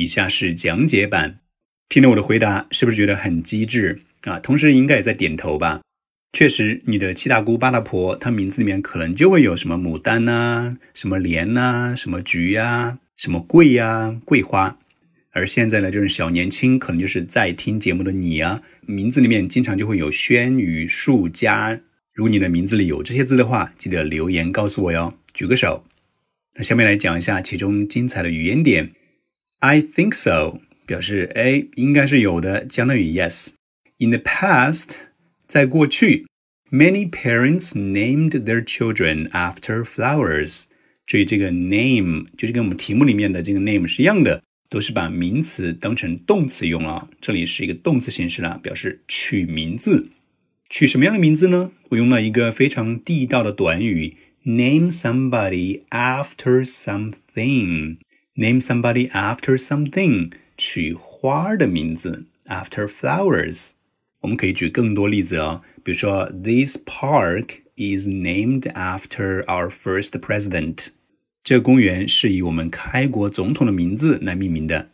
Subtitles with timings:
[0.00, 1.40] 以下是讲解版。
[1.90, 4.38] 听了我的回答，是不是觉得很机智啊？
[4.38, 5.82] 同时应该也在点头吧？
[6.32, 14.78] 确实，你的七大姑八大婆，她名字里面可能就会有什么牡丹呐，什么莲呐，什么菊呀，什么桂呀，桂花。
[15.32, 21.80] 而现在呢，就是小年轻，可能就是在听节目的你啊，名字里面经常就会有轩宇、树家。
[22.14, 25.84] 如果你的名字里有这些字的话，记得留言告诉我哟，举个手。
[26.54, 28.92] 那下面来讲一下其中精彩的语言点。
[29.60, 33.50] I think so 表示哎，应该是有的，相当于 yes。
[33.98, 34.88] In the past。
[35.46, 36.26] 在过去
[36.70, 40.62] ，many parents named their children after flowers。
[41.04, 47.10] 注意这个 name 就是跟我们题目里面的这个 name 是一样的，都是把名词当成动词用了。
[47.20, 50.08] 这里是一个动词形式了，表示取名字。
[50.68, 51.72] 取什么样的名字呢？
[51.90, 57.96] 我用了一个非常地道的短语：name somebody after something。
[58.39, 63.71] name somebody after something，取花的名字，after flowers。
[64.21, 70.89] 我们可以举更多例子哦，比如说，This park is named after our first president。
[71.43, 74.89] 这个公园是以我们开国总统的名字来命名的。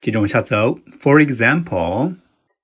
[0.00, 2.14] 接着往下走，For example，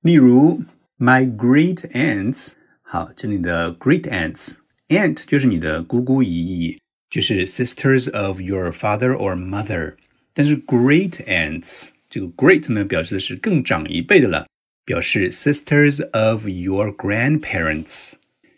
[0.03, 0.63] 例如，
[0.99, 2.53] My great aunts。
[2.83, 6.79] 好，这里的 great aunts，aunt 就是你的姑姑姨姨，
[7.16, 9.94] 就是 sisters of your father or mother。
[10.34, 14.48] 但是 great aunts 这个 great 呢，表示的是更长一辈的了。
[14.84, 18.16] 表示 sisters of your grandparents，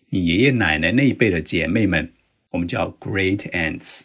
[0.09, 2.11] 你爷爷奶奶那一辈的姐妹们，
[2.49, 4.01] 我们叫 great aunts。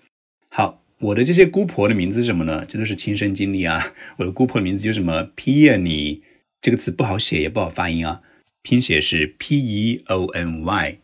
[0.50, 2.66] 好，我的这些姑婆的名字是什么呢？
[2.66, 3.94] 这都是亲身经历啊。
[4.18, 6.20] 我的姑婆名字就什么 peony，
[6.60, 8.20] 这个词不好写也不好发音啊，
[8.60, 10.98] 拼写是 p e o n y，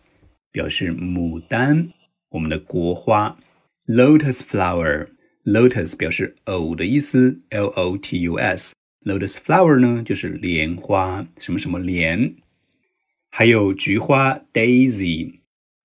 [0.53, 1.89] 表示牡丹，
[2.31, 3.39] 我们的国花。
[3.87, 8.75] lotus flower，lotus 表示藕的意思，l o t u s。
[9.05, 12.35] Lotus flower 呢，就是莲花，什么什么莲，
[13.31, 15.39] 还有菊花 Daisy。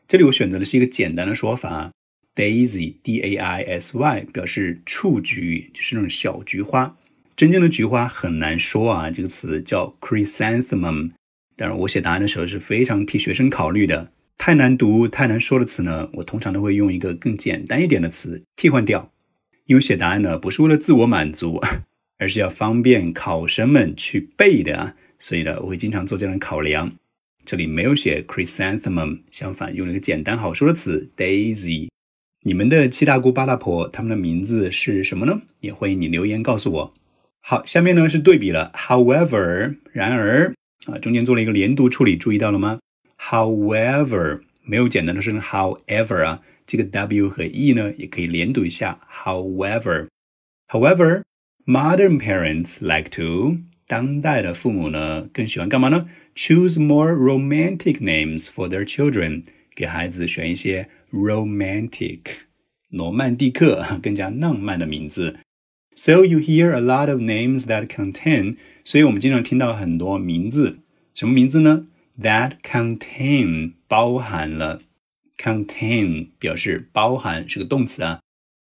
[0.07, 1.91] 这里我选择的是一个简单的说法
[2.35, 6.97] ，Daisy，D A I S Y，表示雏菊，就是那种小菊花。
[7.38, 11.12] 真正的菊花很难说啊，这个词叫 Chrysanthemum。
[11.56, 19.11] 当然，我写答案的时候是非常替学生考虑的，太难读、太难说的词呢，我通常都会用一个更简单一点的词替换掉，
[19.66, 21.61] 因为写答案呢，不是为了自我满足。
[22.19, 26.94] 而是要方便考生们去背的啊，所以呢，我会经常做这样的考量。
[27.44, 31.89] 这里没有写 chrysanthemum，相反用了一个简单好说的词 daisy。
[32.44, 35.41] 你们的七大姑八大婆他们的名字是什么呢？
[35.59, 36.94] 也欢迎你留言告诉我。
[37.41, 40.53] 好，下面呢是对比了，however，然而
[40.85, 42.79] 啊，中间做了一个连读处理，注意到了吗
[43.22, 56.09] ？however 没有简单的说成 however 啊，这个 w 和 e 呢也可以连读一下，however，however。Modern parents like to，当代的父母呢更喜欢干嘛呢？
[56.34, 59.44] Choose more romantic names for their children，
[59.76, 62.21] 给孩子选一些 romantic，
[62.88, 65.37] 罗曼蒂克更加浪漫的名字。
[65.94, 70.78] So you hear a lot of names that contain，所以我们经常听到很多名字，
[71.12, 71.88] 什么名字呢
[72.22, 74.81] ？That contain 包含了
[75.38, 78.22] ，contain 表示包含是个动词啊，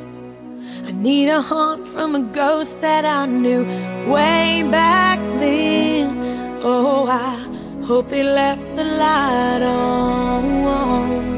[0.87, 3.65] I need a haunt from a ghost that I knew
[4.07, 6.17] way back then.
[6.63, 7.35] Oh, I
[7.85, 11.32] hope they left the light on.